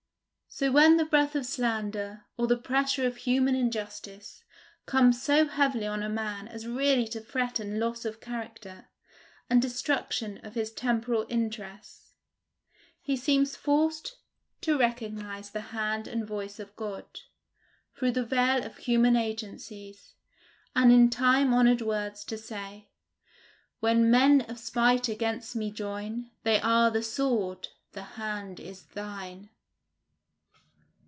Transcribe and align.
So 0.53 0.69
when 0.69 0.97
the 0.97 1.05
breath 1.05 1.33
of 1.33 1.45
slander, 1.45 2.25
or 2.35 2.45
the 2.45 2.57
pressure 2.57 3.07
of 3.07 3.15
human 3.15 3.55
injustice, 3.55 4.43
comes 4.85 5.23
so 5.23 5.47
heavily 5.47 5.87
on 5.87 6.03
a 6.03 6.09
man 6.09 6.49
as 6.49 6.67
really 6.67 7.07
to 7.07 7.21
threaten 7.21 7.79
loss 7.79 8.03
of 8.03 8.19
character, 8.19 8.89
and 9.49 9.61
destruction 9.61 10.39
of 10.43 10.55
his 10.55 10.69
temporal 10.73 11.25
interests, 11.29 12.11
he 13.01 13.15
seems 13.15 13.55
forced 13.55 14.17
to 14.59 14.77
recognize 14.77 15.51
the 15.51 15.61
hand 15.71 16.05
and 16.05 16.27
voice 16.27 16.59
of 16.59 16.75
God, 16.75 17.21
through 17.95 18.11
the 18.11 18.25
veil 18.25 18.61
of 18.65 18.75
human 18.79 19.15
agencies, 19.15 20.15
and 20.75 20.91
in 20.91 21.09
time 21.09 21.53
honored 21.53 21.81
words 21.81 22.25
to 22.25 22.37
say, 22.37 22.89
"When 23.79 24.11
men 24.11 24.41
of 24.41 24.59
spite 24.59 25.07
against 25.07 25.55
me 25.55 25.71
join, 25.71 26.29
They 26.43 26.59
are 26.59 26.91
the 26.91 27.03
sword; 27.03 27.69
the 27.93 28.03
hand 28.19 28.59
is 28.59 28.83
thine." 28.83 29.49